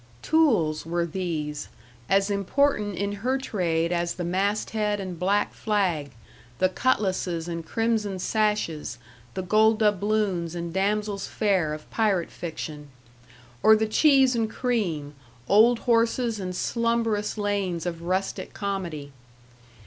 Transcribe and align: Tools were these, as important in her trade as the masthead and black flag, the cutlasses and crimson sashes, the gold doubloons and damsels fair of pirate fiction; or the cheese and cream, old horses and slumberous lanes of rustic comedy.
Tools 0.23 0.83
were 0.83 1.05
these, 1.05 1.67
as 2.09 2.31
important 2.31 2.95
in 2.95 3.11
her 3.21 3.37
trade 3.37 3.91
as 3.91 4.15
the 4.15 4.23
masthead 4.23 4.99
and 4.99 5.19
black 5.19 5.53
flag, 5.53 6.09
the 6.57 6.69
cutlasses 6.69 7.47
and 7.47 7.63
crimson 7.67 8.17
sashes, 8.17 8.97
the 9.35 9.43
gold 9.43 9.77
doubloons 9.77 10.55
and 10.55 10.73
damsels 10.73 11.27
fair 11.27 11.71
of 11.71 11.87
pirate 11.91 12.31
fiction; 12.31 12.87
or 13.61 13.75
the 13.75 13.85
cheese 13.85 14.35
and 14.35 14.49
cream, 14.49 15.13
old 15.47 15.77
horses 15.81 16.39
and 16.39 16.55
slumberous 16.55 17.37
lanes 17.37 17.85
of 17.85 18.01
rustic 18.01 18.55
comedy. 18.55 19.11